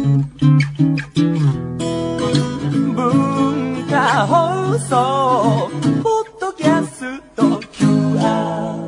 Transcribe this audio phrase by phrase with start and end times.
[0.00, 0.24] 文
[3.86, 5.70] 化放送
[6.02, 8.80] ポッドキャスト QR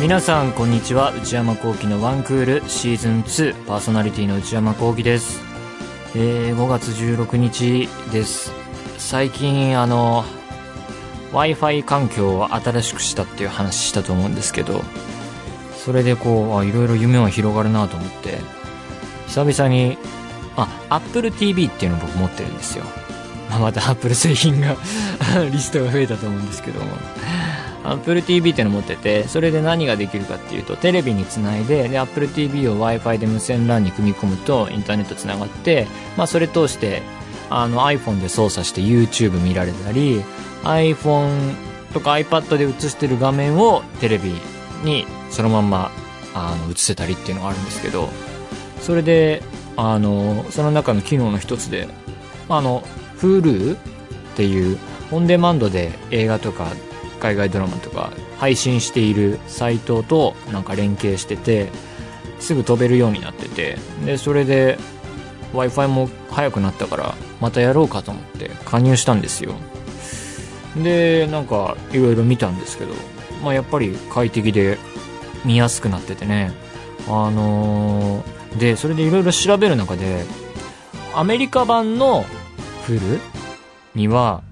[0.00, 1.12] 皆さんこんにちは。
[1.12, 5.43] 内山聖輝のワンクールシーズン2パーソナリティの内山聖輝です、
[6.16, 8.52] えー、5月16日です。
[8.98, 10.24] 最近あの
[11.32, 14.82] w i f i 環境を新しくしたっていう話したと思うんですけど
[15.76, 18.38] それでこうあいろいろ夢は広がるなと思って
[19.26, 19.98] 久々に
[20.56, 22.84] あ Apple TV っていうのを僕持ってるんですよ、
[23.50, 24.76] まあ、また Apple 製品が
[25.52, 26.96] リストが増えたと思うんですけども。
[27.84, 37.02] Apple TV っていうの持ってて、それで何ができるかっていうと、テレビにつないで、で、Apple TV を Wi-Fi で無線 LAN に組み込むと、インターネットつながって、まあ、それ通して、
[37.50, 40.22] あの iPhone で操作して YouTube 見られたり、
[40.64, 41.54] iPhone
[41.92, 44.32] とか iPad で映してる画面をテレビ
[44.82, 45.90] にそのまんま、
[46.34, 48.08] あの、映せたりっていうのがあるんですけど、
[48.80, 49.42] それで、
[49.76, 51.88] あの、その中の機能の一つで、
[52.48, 52.82] あの、
[53.18, 53.78] Hulu っ
[54.36, 54.78] ていう、
[55.12, 56.72] オンデマンドで映画とか
[57.24, 61.70] 海外ドラマとか配信しているサイトとなんか連携してて
[62.38, 64.76] すぐ飛べるようになっててでそれで
[65.54, 69.54] w i f i も速くなったからまたやろうかと思って加入したんですよ。
[70.76, 72.92] でなんかいろいろ見たんですけど、
[73.42, 74.76] まあ、やっぱり快適で
[75.44, 76.52] 見やすくなっててね。
[77.08, 80.24] あのーでそれでいろいろ調べる中で
[81.14, 82.24] アメリカ版の
[82.84, 83.00] フル
[83.94, 84.42] には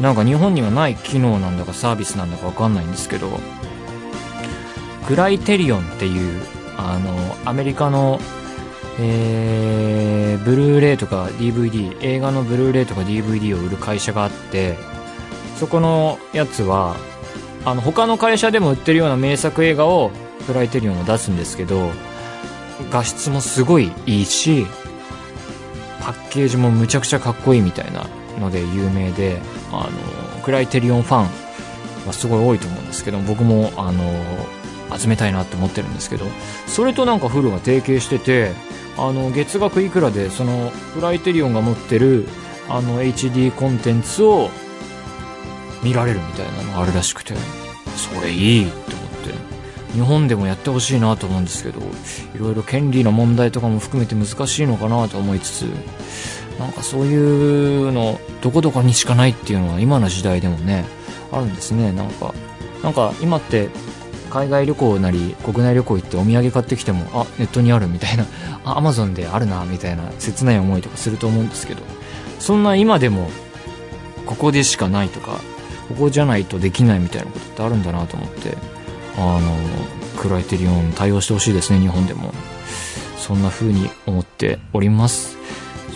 [0.00, 3.40] なんか日本にはない機能なんだかサービスなんだかわかんないんですけど、
[5.06, 6.42] クライテリオンっていう、
[6.76, 8.20] あの、アメリカの、
[9.00, 14.76] えー、ブルーレイとか DVD、映画のブルーレイとか DVD を売る会社があって、
[15.56, 16.96] そこのやつは、
[17.64, 20.12] あの、他の会社でも売ってるような名作映画を
[20.46, 21.90] クライテリオンは出すんですけど、
[22.90, 24.66] 画質もすごいいいし、
[26.00, 28.06] パッケージもむちゃくちゃかっこいいみたいな。
[28.38, 29.40] ので有名で、
[29.72, 29.88] あ
[30.36, 31.26] の、クライテリオンファン
[32.06, 34.02] はすごい多いと思うんですけど、僕も、あの、
[34.96, 36.24] 集めたいなって思ってるんですけど、
[36.66, 38.52] それとなんかフルが提携してて、
[38.96, 42.26] あの、月額いくらで、その、クライテリオンが持ってる、
[42.68, 44.50] あの、HD コンテンツを
[45.82, 47.34] 見られるみたいなのがあるらしくて、
[47.96, 51.80] それいいって思って、日本でもやってほしいなと思うんですけど、
[52.34, 55.64] いろいろ権利の問題とかも含めて難しいのかなと思いつつ、
[56.58, 60.84] なんかそういうの、どこどこにしかないっていうのは今の時代でもね、
[61.30, 62.34] あるんですね、なんか。
[62.82, 63.68] なんか今って、
[64.30, 68.26] 海外旅行なり国内旅行行ってお土産買ってきても、あ、ネットにあるみたいな、
[68.64, 71.82] あ、アマゾンであるな、みたいな切ない思いとかすると思うんですけど、
[72.38, 73.30] そんな今でも、
[74.26, 75.40] ここでしかないとか、
[75.88, 78.58] ここじゃないとできないみたいなことってあるんだなと思って、
[79.16, 79.40] あの、
[80.18, 82.34] クライテリオン対応してほしいですね、日本でも。
[83.16, 85.37] そんな風に思っております。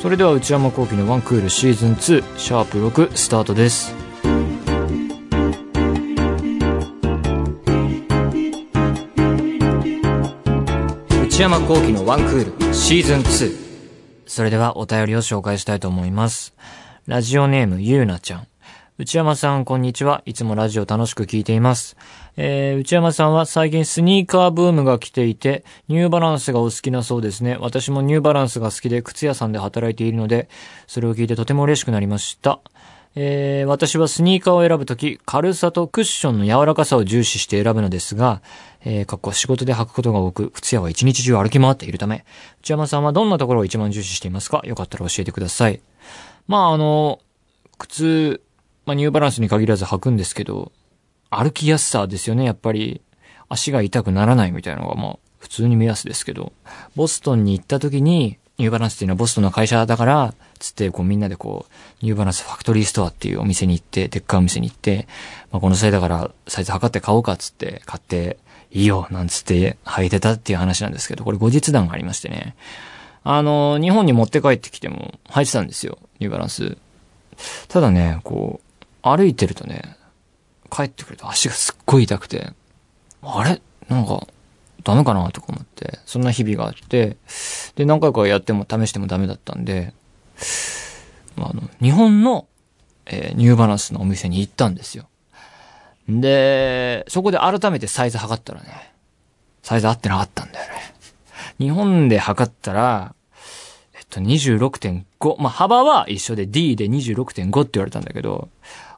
[0.03, 3.95] それでは内山聖輝のワンクールシーズン2シャープ6スタートです。
[11.25, 13.57] 内山聖輝のワンクールシーズン2
[14.27, 16.53] それではお便りを紹介したいと思います。
[17.07, 18.52] ラジオネームゆうなちゃん。
[19.03, 20.23] 内山さん、こんにちは。
[20.27, 21.97] いつもラジオ楽しく聞いています。
[22.37, 27.57] えー、内山さんは最近スニーカーブームが来ていて、ニューバランスがお好きなそうですね。
[27.59, 30.49] 私もニューバランスが好きで靴屋さんで働いているので、
[30.87, 32.61] それを聞いてとても嬉しくなりました。
[33.17, 38.41] えー、私はスニーカーを選ぶとき、軽さとクッションの柔らかさを重視して選ぶのですが、
[38.85, 42.25] えー、かっこ仕事で履くことが多く、靴屋は一日中歩き回っているため、
[42.61, 44.63] 内山さんはどんなところを一番重視していますか？
[44.65, 45.81] よかったら教えてください。
[46.47, 47.19] まあ、あの、
[47.79, 48.41] 靴、
[48.93, 50.71] まあ、ニューバランスに限らず履くんですけど、
[51.31, 53.01] 歩きやすさですよね、やっぱり。
[53.49, 56.53] 足が痛くならないみたいなのが、まあ、普通に目安ですけど、
[56.95, 65.09] ボストンに行った時に、ニューバランスっていうのはボストンの会社だから、つって、こうみんなでこう、ニューバランスファクトリーストアっていうお店に行って、でっかいお店に行って、
[65.51, 68.37] まあ、この際だから、サイズ測って買おうかっつって、買って、
[68.73, 72.57] いいよ、なんつって履いてたっていう話なんですけど、これ後日談がありましてね。
[73.25, 76.77] あの、日本に持って帰ってきても履いてたんですよ、ニューバランス。
[77.69, 78.72] ただね、こう、
[79.03, 79.97] 歩いてるとね、
[80.71, 82.53] 帰ってくると足がすっごい痛くて、
[83.23, 83.61] あれ？
[83.89, 84.27] なんか、
[84.85, 87.17] ダメかなとか思って、そんな日々があって、
[87.77, 89.93] で、何回かやっても試してもダメだったんで、
[91.39, 92.47] あ、あの、日本の、
[93.07, 95.09] えーニューバランスのお店に行ったんですよ。
[96.09, 98.93] で、そこで改めてサイズ測ったらね、
[99.63, 100.81] サイズ合ってなかったんだよね。
[101.59, 103.15] 日本で測ったら、
[103.95, 105.41] えっと26.5。
[105.41, 108.49] まあ、幅は一緒で D で26.5って言われたんだけど、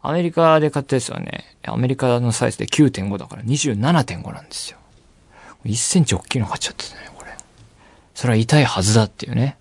[0.07, 4.79] アメリカで買ったやつはね、アメリカのサイズで9.5だから27.5なんですよ。
[5.65, 7.33] 1センチ大きいの買っちゃったね、これ。
[8.15, 9.57] それは痛いはずだっていうね。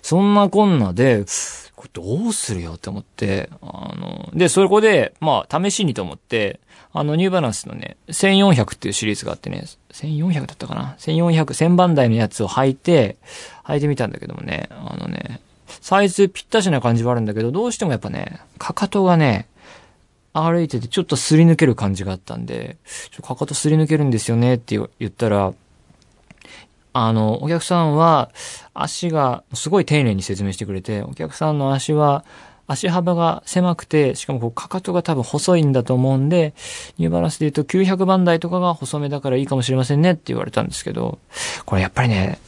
[0.00, 1.24] そんなこんなで、
[1.74, 6.60] これどうするよって思って、あの、で、そこで、まあ、試しにと思って、
[6.92, 13.16] あの、ニューバランスのね、1400っていうシリーズがあってね、1400だったかな ?1400、1000番台のやつを履いて、
[13.64, 15.40] 履いてみたんだけどもね、あのね、
[15.80, 19.48] サイズぴったしな感じはあるんだけど、どうしてもやっぱね、かかとがね、
[20.32, 22.76] 歩いててちょっとすり抜ける感じがあったんで、
[23.10, 25.52] ちょかかとすり抜けるんですよねって言ったら、
[26.94, 28.30] あの、お客さんは
[28.74, 32.24] 足がすごい丁寧に説明してくれて、お客さんの足は
[32.66, 36.54] 足幅が狭くて、しかもこう、かかとが多分細いんだと思うんで、
[36.98, 41.18] ニューバランスで言うと900番台とかが細めだからいいかもしれませんねって言われたんですけど、
[41.64, 42.38] これやっぱりね、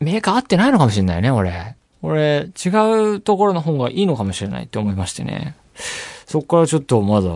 [0.00, 1.76] メーカー合ってないのかもしれないね、俺。
[2.02, 5.54] 俺、違うところの方がいいのかもしれないって思いましてね。
[6.26, 7.30] そこからちょっとまだ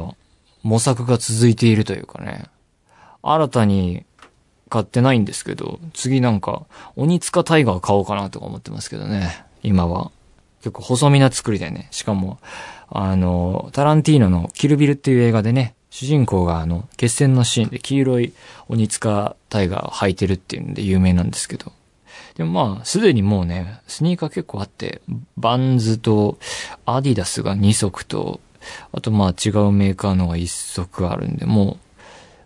[0.63, 2.45] 模索が続いているというかね。
[3.23, 4.05] 新たに
[4.69, 6.65] 買ってないんですけど、次なんか、
[6.97, 9.45] 鬼塚タイガー買おうかなとか思ってますけどね。
[9.63, 10.11] 今は。
[10.61, 11.89] 結構細身な作りでね。
[11.91, 12.39] しかも、
[12.89, 18.33] あの、タランティーノのキルビルっていう映画でね、主人公があの、決戦のシーンで黄色い
[18.69, 21.73] 鬼塚タイガーを履いてるっていうんで有名なんですけど。
[22.37, 25.01] でもまあ、すでにもうね、スニーカー結構あって、
[25.37, 26.39] バンズと
[26.85, 28.41] アディダスが2足と、
[28.93, 31.79] あとまあ違うメーカーのが1足あるんで、も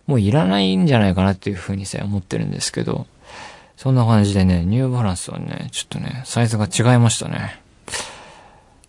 [0.07, 3.07] う、もういらないんじゃないかなっていうふうにさ、思ってるんですけど、
[3.77, 7.61] そんな感じでね、ニューバランスはね、ちょっとね、サイズが違いましたね。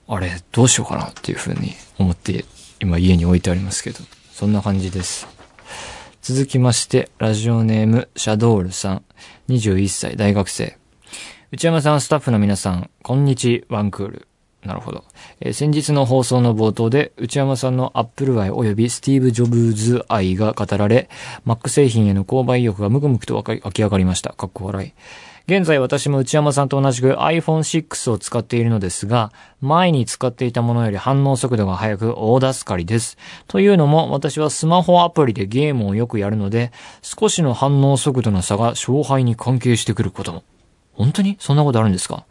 [0.09, 2.45] あれ、どうしようかなっていうふうに思って、
[2.81, 4.01] 今家に置いてありますけど、
[4.33, 5.29] そんな感じです。
[6.23, 9.05] 続きまして、ラジオネーム、シャドールさん、
[9.49, 10.80] 21歳、大学生。
[11.53, 14.29] 内山さん、スタッフの皆さん、こんにちワンクール。
[14.65, 15.03] なるほど。
[15.41, 21.09] えー、先日の放送の冒頭で、内山さんのアップル愛及びスティーブ・ジョブズ愛が語られ、
[21.45, 24.33] Mac 製品への購買意欲がムクムクと湧き上がりました。
[24.33, 24.93] かっこ笑い。
[25.53, 33.19] 現在私も内山さんと同じく iPhone6 を使っているのですが、前に使っていたものより反応速度が速く大助かりです。
[33.49, 36.71] というのも私はスマホアプリでゲームをよくやるので、
[37.03, 40.45] 少しの反応速度の差が勝敗に関係してくることも。
[41.01, 41.37] 本当に？
[41.41, 42.27] そんなことあるんですか？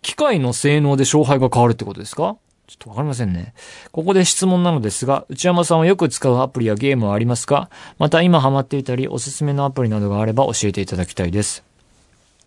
[0.00, 2.36] 機械の性能で勝敗が変わるってことですか？
[2.66, 3.52] ちょっとわかりませんね。
[3.92, 7.68] ここで質問なのですが、内山さんはよく使うアプリやゲームはありますか？
[7.98, 11.62] また今ハマっていたり、おすすめのアプリなどがあれば教えていただきたいです。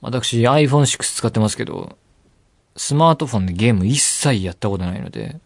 [0.01, 1.98] 私 iPhone6 使ってますけど、
[2.75, 5.39] スマートフォンでゲーム一切やったことないので、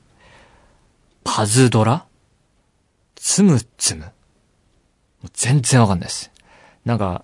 [1.23, 2.05] パズドラ？
[3.15, 4.05] つむつむ
[5.33, 6.31] 全然わかんないです。
[6.85, 7.23] なんか、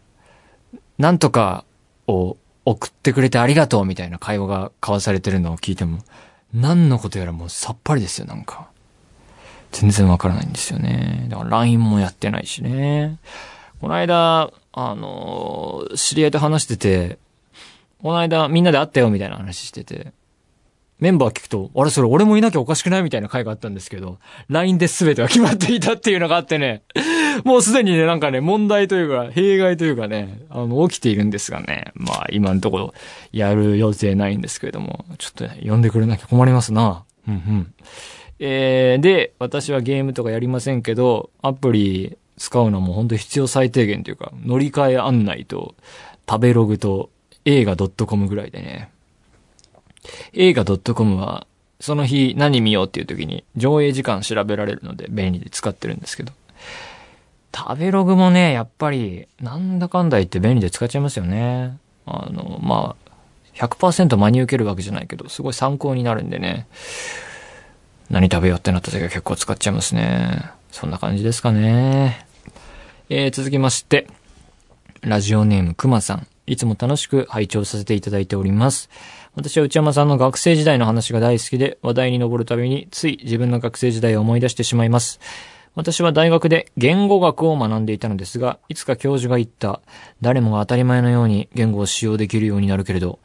[0.98, 1.66] なんとか
[2.08, 2.38] を
[2.69, 6.00] 送ってくれてありがとうみたいな会話が交わされてるのを聞いても、
[6.54, 8.68] 何のことやらもうさっぱりですよ、なんか。
[9.72, 11.28] 全然わからないんですよね。
[11.30, 13.19] だから LINE もやってないしね。
[13.80, 17.19] この間、あの、知り合いと話してて、
[18.02, 20.12] この間みんなで会ったよみたいな話してて、
[21.00, 24.18] メンバー聞くと、あれそれ俺もいなきゃおかしくないみたいな回があったんですけど、
[24.50, 26.84] LINE で全てが決まっていたっていうのがあってね、
[27.46, 32.94] もうすでにね、なんかね、問題というか、弊害というかね、あの、起きているんですがね、まあ今のところ
[33.32, 37.04] やる予定ないんですけれども、ちょっとね、呼んでくれなきゃ困りますな。
[37.28, 37.74] うんうん。
[38.40, 45.76] えー、で、私はゲームとかやりませんけど、アプリ使うのも本当必要最低限というか、乗り換え案内と、
[46.30, 47.10] 食べログと、
[47.45, 48.90] 映画 .com ぐらいでね。
[50.33, 51.47] 映画 .com は、
[51.80, 56.33] その日何見ようっていう時に上映時間調べられるので便利で使ってるんですけど。
[57.56, 61.78] 食べログもね、やっぱり、なんだかんだ言って便利で使っちゃいますよね。
[62.06, 63.11] あの、まあ、
[63.56, 66.68] 100%真に受けるわけじゃないけど、すごい参考になるんでね。
[68.09, 70.52] 何食べようってなった時は結構使っちゃいますね。
[70.71, 72.28] そんな感じですかね。
[73.09, 74.07] えー、続きまして、
[75.02, 76.28] ラジオネームくまさん。
[76.45, 78.90] いつも楽しく拝聴させていただいております。
[79.38, 85.20] 私は内山さんの学生時代の話が大好きで、話題に上るたびについ自分の学生時代を思い出してしまいます。
[85.76, 89.80] 私は大学で言語学を学んでいたのですが、いつか教授が言った、
[90.22, 93.20] 誰もが当たり前のように言語を使用できるようになるけれど、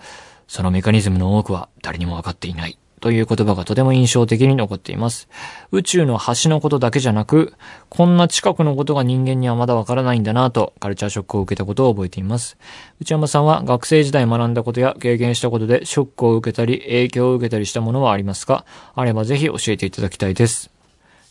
[0.48, 2.78] そのメカニズムの多くは誰にもわかっていない。
[3.02, 5.28] という言葉がとても印象的に残っています。
[5.72, 7.52] 宇宙の端のことだけじゃなく、
[7.90, 12.56] こんな近くのことが人間にはまだわからないんだなと、カルチャーショックを受けたことを覚えています。
[13.00, 18.64] 内山さんは学生時代学んだことや経験したことでショックを受けたり、影響を受けたりしたものはありますか？
[18.94, 20.70] あればぜひ教えていただきたいです。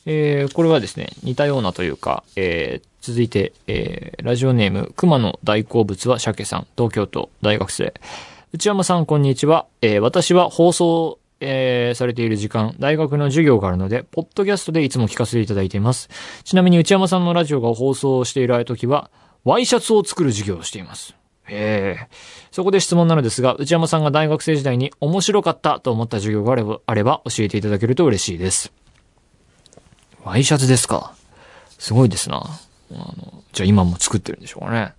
[0.06, 7.94] えー、これはですね、似たようなというか、えー、続いて、えー、ラジオネーム、熊の大好物は鮭さん、東京都大学生。
[8.52, 9.68] 内山さん、こんにちは。
[9.82, 16.10] えー私は放送、えーされている時間、大学の授業があるので、ポッドキャストでいつも聞かせていただいています。
[16.44, 19.12] ちなみに内山さんのラジオが放送している時は、
[19.44, 21.16] ワイシャツを作る授業をしています。
[21.48, 22.08] へえ。
[22.52, 28.72] そこで質問なのですが、内山さんが大学生時代に面白かったと思った授業があれば、あれば教えていただけると嬉しいです。
[30.24, 31.16] ワイシャツですか？
[31.80, 32.38] すごいですな。
[32.38, 34.94] あの、じゃあ今も作ってるんでしょうかね。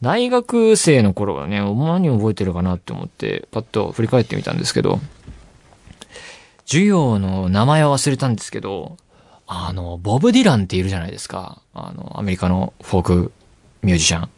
[0.00, 5.00] 大学生の頃はね、何覚えてるかなって思って、パッと振り返ってみたんですけど、
[6.68, 8.98] 授業の名前は忘れたんですけど、
[9.46, 11.62] あの、ボブ・ディランっているじゃないですか。
[11.72, 13.32] あの、アメリカのフォーク
[13.80, 14.28] ミュージシャン。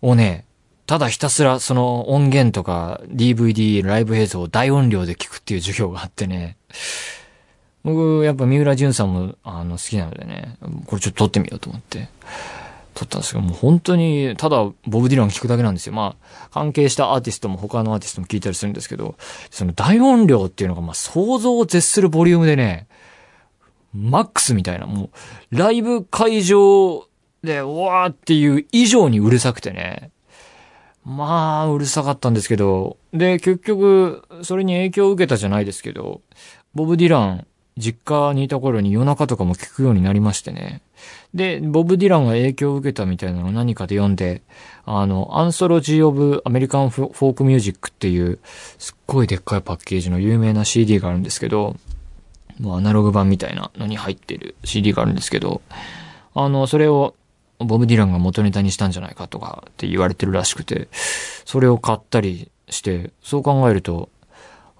[0.00, 0.46] をね、
[0.86, 6.56] ただひたすらその音源とか DVD、ライブ映像を大音量で聞くっていう授業があってね、
[7.84, 12.08] 僕、やっぱ三浦淳さんも、あの、好きなのでね、これちょっと撮ってみようと思って、
[12.94, 15.92] 撮ったんですけど、もう本当に、ただ、ボブ・ディラン聞くだけなんですよ。
[15.92, 19.16] まあ、関係したアーティストも他のアーティストも聞いたりするんですけど、
[19.50, 22.86] その大音量っていうのが、まあ、想像を絶するボリュームでね、
[23.94, 25.10] マックスみたいな、も
[25.52, 27.06] う、ライブ会場
[27.42, 30.10] で、うわーっていう以上にうるさくてね、
[31.04, 36.20] まあ、うるさかったんですけど、で、結局、それに影響を受けたじゃないですけど、
[36.74, 37.46] ボブ・ディラン、
[37.76, 40.82] 実家にいた頃に夜中とかも聞くようになりましてね。
[41.34, 44.42] で、ボブ・ディランが影響を受けたみたいなのを何かで読んで、
[44.84, 48.38] あの、アンソロジー・オブ・アメリカン・フォーク・ミュージックっていう、
[48.78, 51.76] すっごいでっかいパッケージの有名な CD があるんですけど、
[52.60, 55.62] もうアナログ版みたいなのに入ってる CD があるんですけど、
[56.34, 57.14] あの、それを
[57.58, 64.10] ボブ・ディランが元ネタにしたんじゃないかとかって言われてるらしくて、それを買ったりして、そう考えると、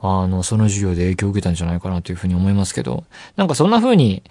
[0.00, 3.04] あの、その授業で影響を受けたんじゃないかなというふうに思いますけど、
[3.36, 4.22] なんかそんな風に、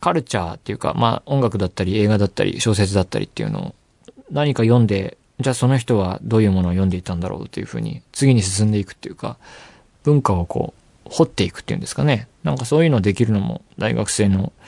[0.00, 3.74] カルチャーっていうか、まあ音楽だったり映画だったり小説だったりっていうのを
[4.30, 9.36] 何か読んで、じゃあその人はどういうものを読んでいたんだろうっていう風に次に進んでいくっていうか、
[10.04, 12.28] 文化をこう、掘っていくっていうんですかね。
[12.42, 14.62] なんかそういうのできるのも大学生のっ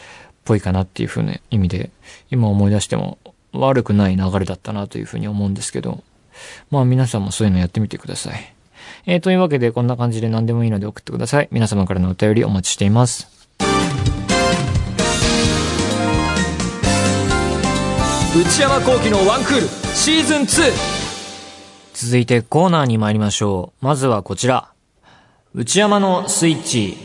[0.44, 1.90] ぽいかなっていう風な意味で、
[2.30, 3.18] 今思い出しても
[3.52, 6.02] 悪くない流れだったなという風に思うんですけど、
[6.70, 8.54] まあ皆さんもそういうのやってみてください。
[9.06, 11.48] えー、というわけでこんな感じで何でもいいので送ってください。
[11.50, 13.43] 皆様からのお便りお待ちしています。
[18.36, 20.72] 内山幸喜のワンクールシーズン 2!
[21.94, 23.84] 続いてコーナーに参りましょう。
[23.84, 24.72] まずはこちら。
[25.54, 26.96] 内山のスイッチ。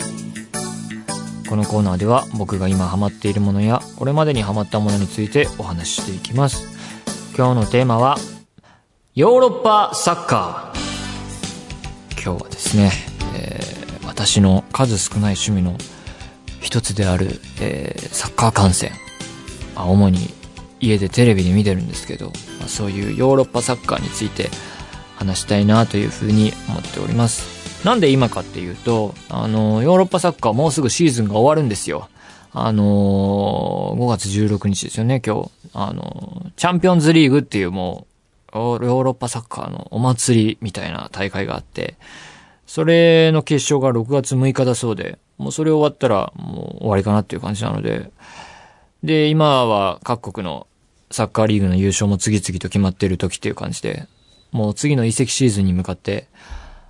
[1.47, 6.65] このコーナーでは僕が今ハマっているものやこれまでにハマったものについてお話ししていきます。
[7.37, 8.17] 今日のテーマは
[9.13, 12.23] ヨーロッパサッカー。
[12.23, 12.91] 今日はですね、
[13.35, 15.77] えー私の数少ない趣味の
[16.59, 18.91] 一つである、えーサッカー観戦。
[19.75, 20.33] まあ主に
[20.79, 22.27] 家でテレビで見てるんですけど、
[22.59, 24.49] まあそういうヨーロッパサッカーについて
[25.15, 27.85] 話したいなというふうに思っております。
[27.85, 32.09] なんで今かっていうと、あの、ヨーロッパサッカーもうすぐシーズンが終わるんですよ。
[32.51, 35.51] あのー5月16日ですよね、今日。
[35.73, 38.07] あのーチャンピオンズリーグっていうも
[38.53, 41.95] う、ヨーロッパサッカーのお祭りみたいな大会があって、
[42.65, 48.11] それの決勝が6月6日だそうで、もうそれ終わったらもう終わりかなっていう感じなので、
[49.03, 50.67] で、今は各国の
[51.11, 54.07] サッカーリーグの優勝も次々と決まっている時っていう感じで、
[54.51, 56.27] もう次の移籍シーズンに向かって、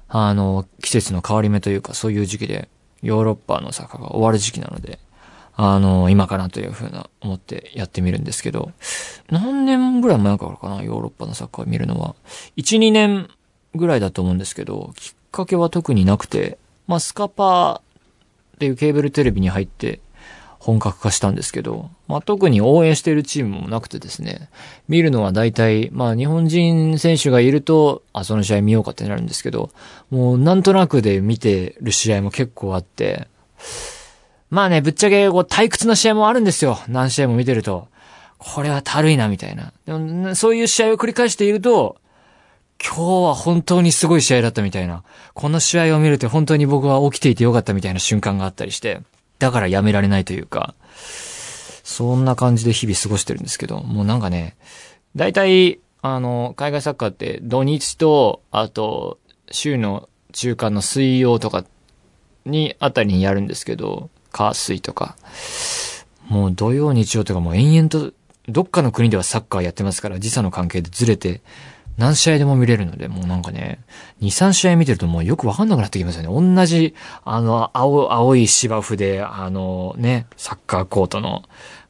[0.08, 2.70] あの、季節の変わり目というかそういう時期で、
[3.02, 5.00] ヨーロッパのサッカーが終わる時期なので、
[5.56, 8.72] あの、今かなというふうな思ってやってみるんですけど、
[9.30, 12.16] 何年ぐらい前からかな、ヨーロッパのサッカーを見るのは。
[12.58, 13.30] 1、2年
[13.76, 16.58] ぐらいだと思うんですけど、きっかけは特になくて、
[16.88, 17.82] まあ、スカパーっ
[18.60, 20.00] ていうケーブルテレビに入って
[20.60, 24.50] 本格化したんですけど、まあ、特に応援しているチームもなくてですね、
[24.89, 29.72] 見るのは大体、まあ、日本人選手がいると、あ、その試合見ようかってなるんですけど、
[30.10, 33.28] もうなんとなくで見てる試合も結構あって、
[34.50, 36.78] まあね、ぶっちゃけこう退屈な試合もあるんですよ。
[36.89, 37.88] 何試合も見てると。
[38.38, 39.74] これはたるいな、みたいな。
[39.86, 41.98] でも、そういう試合を繰り返していると、
[42.84, 45.04] 今日は本当にすごい試合だったみたいな。
[45.34, 49.01] この試合を見ると本当に僕は起きていてよかったみたいな瞬間があったりして、
[49.39, 50.75] だからやめられないというか、
[51.84, 54.55] そんな感じで日々過ごしてるんですけど、もうなんかね、
[55.15, 59.17] 大体、あの、海外サッカーって土日と、あと、
[59.51, 61.65] 週の中間の水曜とか
[62.46, 65.17] にあたりにやるんですけど、火水とか。
[66.27, 68.13] もう土曜日曜とかもう延々と、
[68.48, 71.41] どっかの国ではサッカーやってますから、時差の関係でずれて、
[72.00, 73.79] 何試合でも見れるので、もうなんかね、
[74.22, 76.56] 2、3試合見てるともうよくわかんなくなってきますよね。
[76.56, 81.44] 同じ、あの、青、青い芝生で、あのね、サッカーコートの、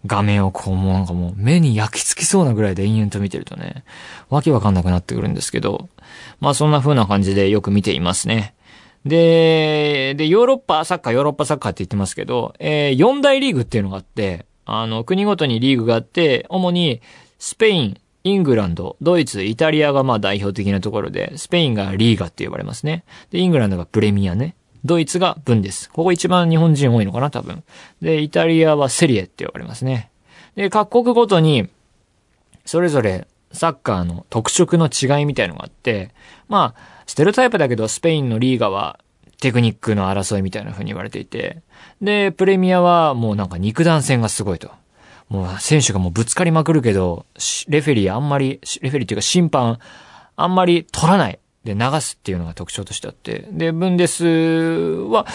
[0.06, 3.84] 画面をこうもうなんかもう目に焼き付きそうなぐらいで延々と見てるとね、
[4.30, 5.90] わけわかんなくなってくるんですけど、
[6.40, 8.56] まあそんな風な感じでよく見ていますね。
[9.06, 17.02] で、で、ヨーロッパサッカー、ヨーロッパサッカーって言ってますけど、えー、4大リーグっていうのがあって、あの、国ごとにリーグがあって、主に
[17.38, 17.98] スペイン、
[18.30, 23.04] イングランド、ドイツ、イタリアがまあ代表的なところで、スペインがリーガって呼ばれますね。
[23.32, 24.56] で、イングランドがプレミアね。
[24.86, 25.90] ドイツがブンです。
[25.90, 27.64] ここ一番日本人多いのかな、多分。
[28.02, 30.10] で、イタリアはセリエって呼ばれますね。
[30.56, 31.68] で、各国ごとに、
[32.66, 36.12] それぞれサッカーの特色の違いみたいのがあって、
[36.48, 39.00] まあ、ステルタイプだけどスペインのリーガは
[39.42, 41.62] テクニックの争いみたいな風に言われていて、
[42.02, 44.72] で、プレミアはもうなんか肉弾戦がすごいと。
[45.30, 47.26] もう選手がもうぶつかりまくるけど、
[47.68, 49.80] レフェリーあんまり、レフェリーっていうか審判
[50.36, 51.40] あんまり取らない。
[51.66, 53.46] で、流すっていうのが特徴としてあって。
[53.52, 55.26] で、ブンデスは、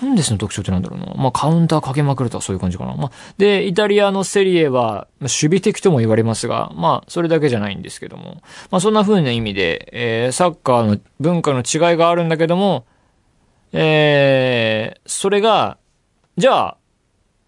[0.00, 1.14] ブンデスの特徴ってなんだろうな。
[1.14, 2.94] まあ、カウンターかけまくるとかそういう感じかな。
[2.94, 8.42] まあ、で、イタリアのセリエは、守備的とも言われますが、まあ、それだけじゃないんですけども。
[8.70, 12.84] まあ、そんな風な意味で、えー、サッカーの文化の違いがあるんだけども、
[13.72, 15.78] えー、それが、
[16.36, 16.76] じゃあ、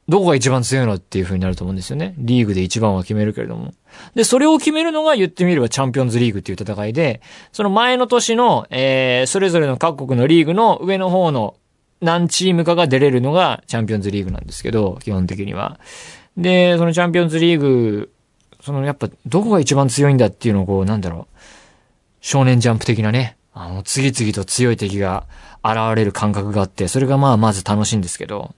[0.09, 2.15] どこが一番強いのっていう風になると思うんですよね。
[2.19, 3.75] リーグで一番は決めるけれども。
[4.15, 7.21] で、それを決めるのが言ってみればチャンピオンズリーグっていう戦いで、
[7.51, 11.57] その前の年の、えー、それぞれの各国のリーグの上の方の
[12.01, 15.81] 何チームかが出れるのがチャンピオンズリーグなんですけど、基本的には。
[16.37, 18.13] で、そのチャンピオンズリーグ、
[18.61, 21.37] そのやっぱどこが一番強いんだっていうのをこう、なんだろう。
[22.21, 25.27] 少年ジャンプ的なね、あの、次々と強い敵が
[25.65, 28.55] 現れる感覚があって、それがまあまず楽しいんですけど、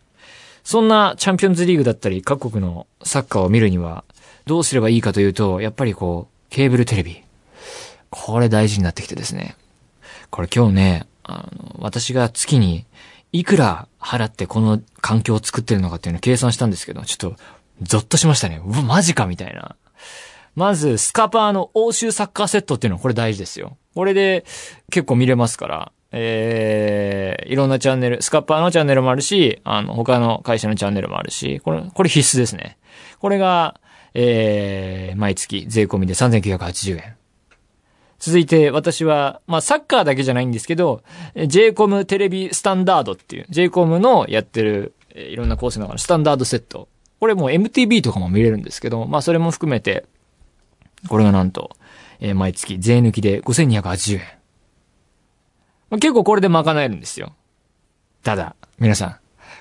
[0.68, 4.04] そんなチャンピオンズリーグだったり各国のサッカーを見るには、
[4.44, 7.22] どうすればいいかというと、やっぱりこう、ケーブルテレビ。
[8.10, 9.56] これ大事になってきてですね。
[10.28, 12.84] これ今日ね、あの、私が月に
[13.32, 17.36] いくら払ってこの環境を作ってるのかっていうのを計算したんですけど、ちょっと、
[17.80, 18.60] ゾッとしましたね。
[18.62, 19.74] うわ、マジかみたいな。
[20.54, 23.78] まず、スカパーの欧州サッカーセットっていうのはこれ大事ですよ。
[23.94, 24.44] これで
[24.90, 25.92] 結構見れますから。
[26.10, 32.78] えー、いろんなチャンネル、スカッパーのチャンネルもあるし、あの、他の会社のチャンネルもあるし、これ、これ必須ですね。
[33.18, 33.80] これが、
[34.14, 37.16] えー、毎月税込みで3980円。
[38.18, 41.02] 続いて、私は、まあ、サッカーだけじゃないんですけど、
[41.36, 46.88] JCOM テレビスタンダードっていう、JCOM のやってる、え、いろんなコースの中のスタンダードセット。
[47.20, 50.04] これもう MTV とかも見れるんですけど、まあ、それも含めて、
[51.08, 51.76] これがなんと、
[52.18, 54.37] えー、毎月税抜きで5280円。
[55.90, 57.34] まあ、結構これで賄えるんですよ。
[58.22, 59.16] ただ、皆さん、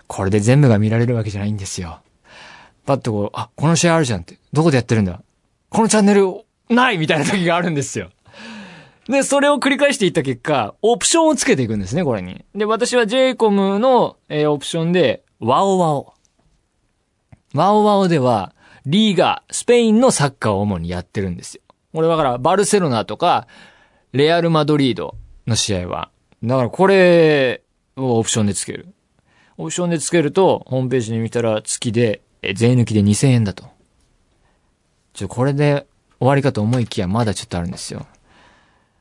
[0.08, 2.00] これで全部が見られるわけじゃないんですよ。
[2.86, 4.40] パッとこう、あ、この試合あるじゃんって。
[4.54, 5.22] どこでやってるんだ？
[5.70, 8.10] このチャンネル、ないみたいな時があるんですよ。
[9.08, 12.44] で、それを繰り返していった結果、オプションをつけていくんですね、これに。
[12.56, 16.14] で、私は JCOM の、えー、オプションで、ワオワオ。
[17.54, 18.54] ワオワオでは、
[18.86, 21.62] リーガ、スペインのサッカーを主にやってるんですよ。
[21.94, 23.48] これだから、バルセロナとか、
[24.12, 26.10] レアル・マドリードの試合は、
[26.44, 27.64] だからこれ
[27.96, 28.88] をオプションでつける。
[29.58, 33.66] オプションでつけると、ホームページに見たら月で、え、税抜きで2000円だと。
[35.14, 35.88] ちょ、これで
[36.20, 38.06] 終わりかと思いきやまだちょっとあるんですよ。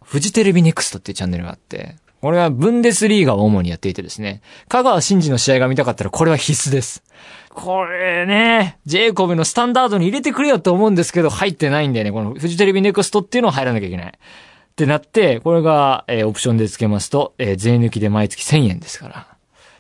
[0.03, 7.03] フジテレビネクストっていうチャンネルがあって、これはブンデスリーガを主にやっていてですね、香川真司の試合が見たかったらこれは必須です。
[7.51, 12.13] これね、ジェイコブのスタンダードに入れてくれよと思うんですけど、入ってないんだよね。
[12.13, 14.13] このフジテレビネクストっていうのを入らなきゃいけない。
[14.77, 19.27] ってなって、これが、えー、オプションで付けますと、えー、税抜きで毎月1000円ですから。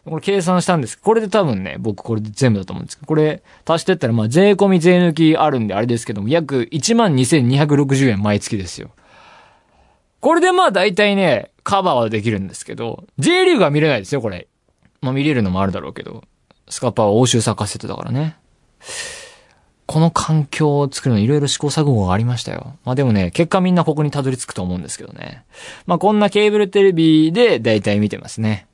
[0.06, 0.98] これ計算したんです。
[0.98, 8.90] これで多分ね、僕これで全部だと思うんですけど、これ足してったら、まあ税込み税抜きあるんであれですけども、約12,260円毎月ですよ。
[10.20, 14.48] これでまあ大体ね、カバーはできるんですけど、J リーグは見れないですよ、これ。
[15.02, 16.24] まあ見れるのもあるだろうけど。
[16.70, 18.36] スカッパーは欧州サッカーセットだからね。
[19.86, 22.76] この環境を作るのいろいろ試行錯誤がありましたよ。
[22.84, 25.44] まあでもね、結果みんなここにたどり着くと思うんですけどね。
[25.86, 28.66] まあこんなケーブルテレビで大体見てますね。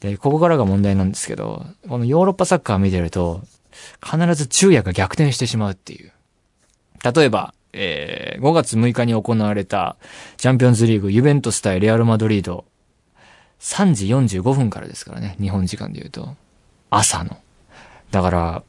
[0.00, 3.42] で、ここからが問題なんですけど、このヨーロッパサッカー見てると、
[4.02, 6.12] 必ず昼夜が逆転してしまうっていう。
[7.04, 9.96] 例えば、えー、5月6日に行われた
[10.36, 12.64] チャンピオンズリーグユベントス対レアルマドリード、
[13.60, 16.34] 3時45分からですからね、日本時間で言うと。
[16.90, 17.38] 朝の。
[18.10, 18.62] だから、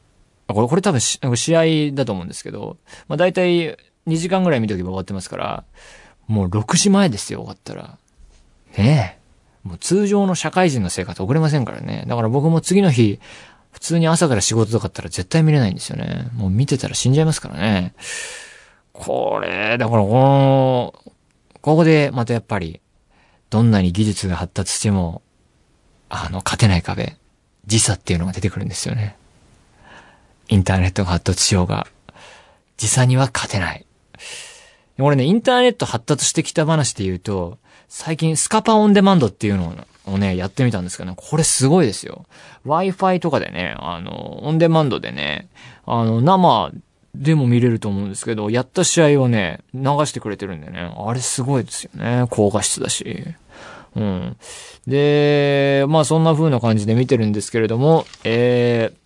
[0.46, 2.76] これ、これ多分試合だと思うんですけど、
[3.08, 3.76] まあ大体
[4.06, 5.64] 2時間ぐらい見とけば終わってますから、
[6.26, 7.98] もう6時前ですよ、終わったら。
[8.76, 9.68] ねえ。
[9.68, 12.04] もう通常の社会人の生活送れませんからね。
[12.06, 13.18] だから僕も次の日、
[13.72, 16.28] 普通に朝から仕事とかあったら絶対見れないんですよね。
[16.34, 17.94] もう見てたら死んじゃいますからね。
[18.92, 20.94] これ、だからこの、
[21.60, 22.80] ここでまたやっぱり、
[23.50, 25.22] どんなに技術が発達しても、
[26.08, 27.16] あの、勝てない壁、
[27.66, 29.16] 時差っていうのが出てくるんですよね。
[30.48, 31.86] インターネットが発達しようが、
[32.76, 33.86] 実際には勝てない。
[34.98, 39.74] 俺ね、インターネット発達してきた話で言うと、最近スカパオンデマンドっていうの
[40.06, 42.26] をね、やってみたんですけどね、これすごいですよ。
[42.66, 45.48] Wi-Fi とかでね、あの、オンデマンドでね、
[45.86, 46.72] あの、生
[47.14, 52.26] でも見れると思うんですけど、やった試合をね、流してくれてるんでね、あれすごいですよね。
[52.30, 53.24] 高画質だし。
[53.96, 54.36] うん。
[54.86, 59.03] で、まあそんな風な感じで見てるんですけれども、えー、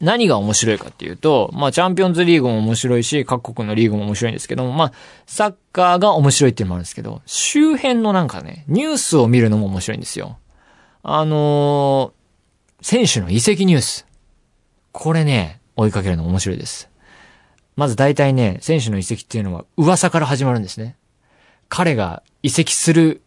[0.00, 4.92] 何が面白いかっていうと、まあ、チャンピオンズリーグも面白いし、各国のリーグも面白いんですけども、まあ、
[5.26, 10.38] サッカーが面白いっていうのもあるんですけど、周辺のなんかね、ニュースを見るのも面白いんですよ。
[11.02, 14.06] あのー、選手の移籍ニュース。
[14.92, 16.88] これね、追いかけるの面白いです。
[17.76, 20.96] まず大体ね、選手の移籍っていうのは噂から始まるんですね。
[21.68, 23.22] 彼が移籍する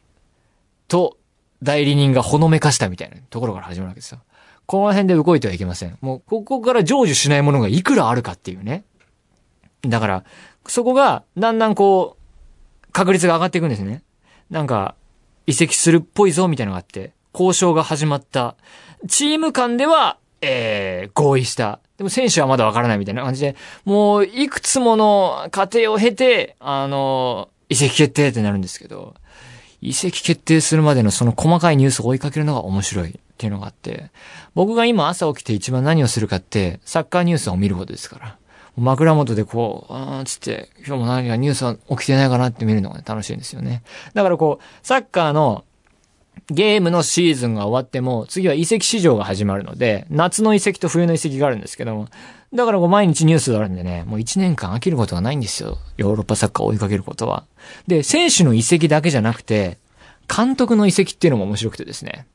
[0.88, 1.18] と
[1.64, 4.20] 代理人がほのめかしたみたいなところから始まるわけですよ。
[4.66, 5.98] この辺で動いてはいけません。
[6.02, 8.84] もう、ここから成就しないものがいくらあるかっていうね。
[9.82, 10.24] だから、
[10.68, 14.02] そこが、だんだんこう、確率が上がっていくんですね。
[14.50, 14.96] なんか、
[15.46, 18.56] 移籍するっぽいぞ、みたいなのがあって、交渉が始まった。
[19.08, 21.80] チーム間では、えー、合意した。
[21.98, 29.16] でも選手はまだわからないみたいな感じで、もう、いくつもの過程を経て、あの、移籍決定ってなるんですけど、
[29.86, 34.10] 移籍決定するまでのその細かいニュースを追いかけるのが面白いっていうのがあって、
[34.56, 38.38] 僕が今朝起きて一番何をするかって、サッカーニュースを見ることですから。
[38.78, 43.84] 枕元でこう、あーつって、今日も何かニュースは起きてないかなって見るのが、ね、楽しいんですよね。
[44.14, 45.64] だからこう、サッカーの
[46.48, 52.08] ゲームのシーズンが終わっても、次は移籍市場が始まるので、夏の移籍と冬の移籍があるんですけども、
[52.54, 55.78] だからこう毎日ニュースがあるんでね、もう1年間飽きることがないんですよ。
[55.98, 57.46] ヨーロッパサッカーを追いかけることは。
[57.88, 59.78] で、選手の移籍だけじゃなくて、
[60.34, 62.28] 監督の移籍っていうのも面白くてですね。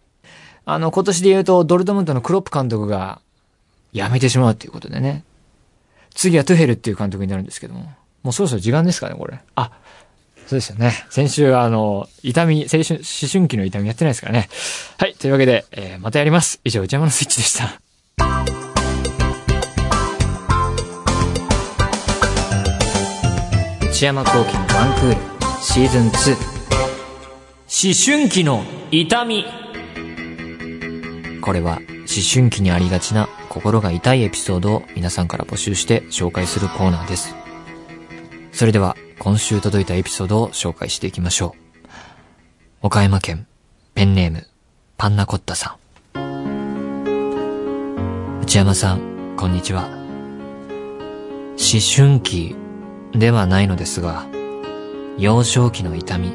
[0.65, 3.21] あの、今年で言うと、ドルトムントのクロップ監督が
[3.93, 5.25] 辞めてしまうっていうことでね。
[6.15, 7.93] 次はトゥヘルっていう監督になるんですけども。
[8.23, 9.41] もうそろそろ時間ですかね、これ。
[9.55, 9.73] あ、
[10.51, 10.93] そうですよね。
[11.11, 14.49] 先週、あの、痛み、青春、思春期の痛みやってないですからね。
[14.99, 15.15] はい。
[15.15, 16.61] というわけで、えー、またやります。
[16.65, 17.81] 以上、内山のスイッチでした。
[23.89, 26.33] 内山幸喜のワンクール、シーズン2。
[27.73, 29.45] 思春期の痛み。
[31.43, 31.85] これは、思
[32.29, 37.39] 春期にありがちな心が痛いエピソードを皆さんから募集して紹介するコーナーです。
[38.61, 41.61] それでは、今週届いたエピソードを紹介していきましょう。
[42.83, 43.46] 岡山県、
[43.94, 44.46] ペンネーム、
[44.99, 45.79] パンナコッタさ
[46.14, 46.18] ん。
[48.42, 49.88] 内山さん、こんにちは。
[51.57, 52.55] 思春期
[53.12, 54.27] ではないのですが、
[55.16, 56.31] 幼少期の痛み、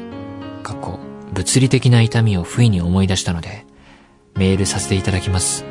[0.64, 0.98] 過去、
[1.32, 3.64] 物理的な痛みを不意に思い出したので、
[4.34, 5.64] メールさせていただきます。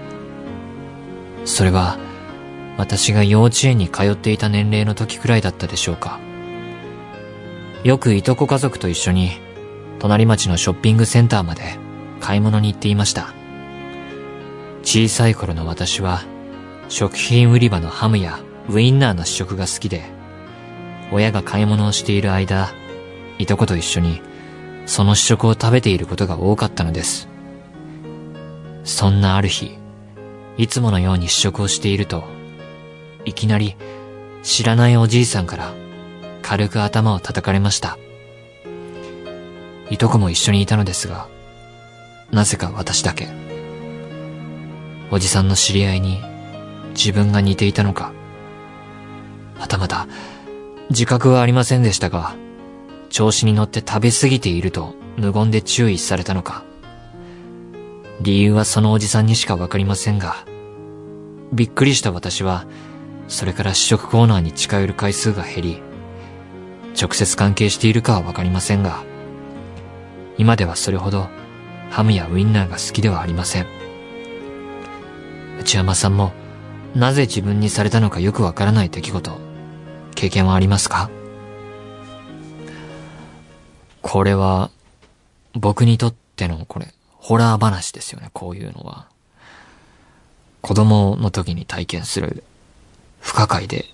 [1.44, 1.98] それは、
[2.78, 6.18] 私が幼稚園に通っていた年齢の時くらいだったでしょうか。
[7.86, 9.34] よくいとこ家族と一緒に、
[10.00, 11.78] 隣町のショッピングセンターまで
[12.20, 13.32] 買い物に行っていました。
[14.82, 16.24] 小さい頃の私は、
[16.90, 20.02] 食品売り場のハムやウインナーの試食が好きで、
[21.12, 22.74] 親が買い物をしている間、
[23.38, 24.20] いとこと一緒に、
[24.88, 27.30] その試食を食べていることが多かったのです。
[28.84, 29.78] そんなある日、
[30.58, 32.24] いつものように試食をしていると、
[33.26, 33.76] いきなり
[34.42, 35.85] 知らないおじいさんから
[36.48, 37.98] 軽く頭を叩かれました。
[39.90, 41.28] いとこも一緒にいたのですが、
[42.30, 43.30] なぜか私だけ。
[45.10, 46.22] おじさんの知り合いに
[46.92, 48.14] 自分が似ていたのか、
[49.58, 50.08] はたまた
[50.92, 52.36] 自覚はありませんでしたが、
[53.10, 56.64] 調子に乗って食べ過ぎていると無言で注意されたのか、
[58.22, 60.46] 理由はそのおじさんにしかわかりませんが、
[61.54, 62.68] びっくりした私は、
[63.28, 65.95] それから試食コーナーに近寄る回数が減り、
[67.00, 69.04] 直接関係しているかはわかりませんが、
[70.38, 71.28] 今ではそれほど
[71.90, 73.68] ハムやウインナーが好きではありません。
[75.60, 76.34] 内山さんも、
[76.94, 79.40] なぜ自分にされたのかよくわからない出来事、
[80.16, 81.10] 経験はありますか？
[84.02, 84.70] これは、
[85.54, 89.08] 僕にとってのこれ、ホラー話ですよね、こういうのは。
[90.62, 92.44] 子供の時に体験する
[93.20, 93.86] 不可解で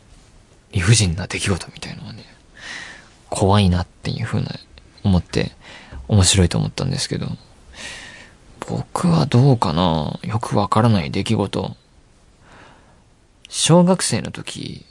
[0.71, 2.20] 理不尽な出来事みたいのはね、
[3.31, 4.51] 怖いなっていう風な
[5.03, 5.53] 思って
[6.09, 7.27] 面白いと思ったんですけど、
[8.67, 10.19] 僕はどうかな？
[10.23, 11.75] よくわからない出来事。
[13.47, 14.85] 小学生の時、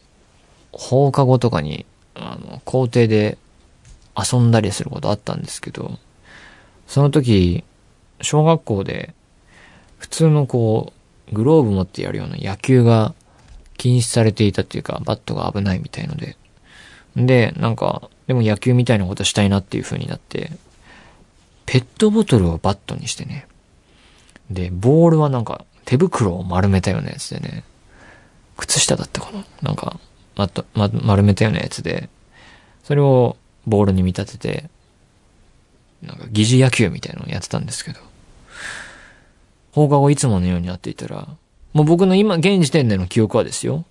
[0.72, 3.38] 放課後とかに、あの、校庭で
[4.16, 5.98] 遊んだりすることあったんですけど、
[6.86, 7.62] その時、
[8.22, 9.14] 小学校で、
[9.98, 10.92] 普通のこ
[11.30, 13.14] う、グローブ持ってやるような野球が
[13.76, 16.36] 禁止されていたっていうか、バットが危ないみたいので。
[17.16, 20.52] で、なんか、でも野球みたいなことしたいなっていう風になって、
[21.66, 23.46] ペットボトルをバットにしてね。
[24.50, 27.64] で、ボールはなんか手袋を丸めたようなやつでね。
[28.56, 29.98] 靴下だったかななんか、
[30.36, 32.08] ま、ま、丸めたようなやつで、
[32.84, 34.70] それをボールに見立てて、
[36.02, 38.00] なんか疑似野球みたいなのをやってたんですけど、
[39.72, 41.28] 放課後いつものようにやっていたら、
[41.72, 43.84] もう僕の今、現時点での記憶はですよ。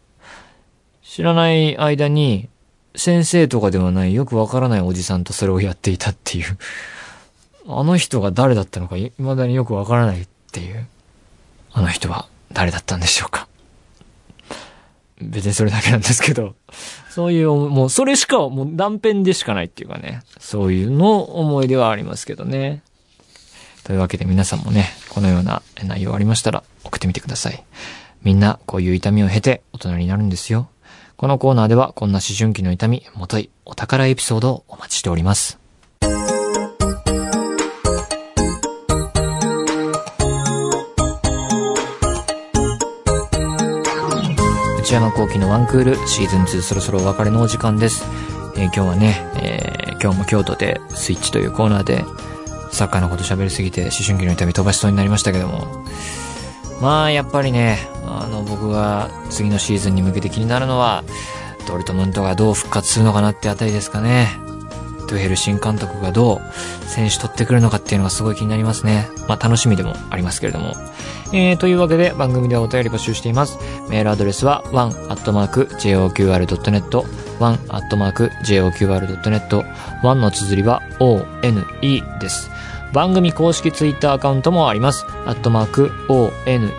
[1.03, 2.49] 知らない間に、
[2.95, 6.57] 先生とかではないよくわからないおじさんとそれをやっていたっていう。
[7.67, 10.87] あの人が誰だったのか未だによくわからないっていう。
[11.71, 13.47] あの人は誰だったんでしょうか。
[15.21, 16.55] 別にそれだけなんですけど、
[17.09, 22.81] そういう、もうそれしか、もう断片でしかないっていうかね、そういうの思い出はありますけどね。
[23.83, 27.63] というわけで皆さんもね、このような内容ありましたら送ってみてください。
[28.23, 30.69] みんなこういう痛みを経て大人になるんですよ。
[31.19, 35.59] このコーナーではこんな思春期の痛み、もといお宝エピソードをお待ちしております。
[44.79, 48.05] 内山幸喜のワンクールシーズン2そろそろお別れのお時間です。
[48.55, 52.05] えー、今日はね、えー、今日も京都でスイッチというコーナーで
[52.71, 55.67] サッカーのこと喋りすぎて思春期の痛み飛ばしそうになりましたけども。
[56.79, 57.77] まあ、やっぱりね、
[58.09, 61.03] あの、僕が次のシーズンに向けて気になるのは、
[61.67, 64.27] ドルトムントがどう復活するのかなってあたりですかね。
[65.09, 66.41] トゥヘル新監督がどう
[66.87, 69.09] 選手取ってくるのかっていうのがすごい気になりますね。
[69.27, 70.75] まあ楽しみでもありますけれども。
[71.33, 73.57] えー、というわけで番組ではお便り募集しています。
[73.89, 75.85] メールアドレスは one.joqr.net
[77.39, 78.85] one.joqr.net
[80.03, 81.29] one の綴りは one
[82.19, 82.51] です。
[82.93, 85.05] 番組公式ツイッターアカウントもあります。
[85.25, 86.71] アットマーク one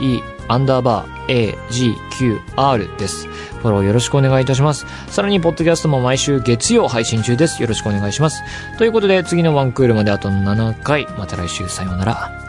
[0.50, 3.28] アンダーバー agqr です。
[3.28, 4.84] フォローよろしくお願いいたします。
[5.06, 7.62] さらに、ポッドキャストも毎週月曜配信中です。
[7.62, 8.42] よろしくお願いします。
[8.76, 11.06] ということで、次のワンクールまであと7回。
[11.16, 12.39] また来週さようなら。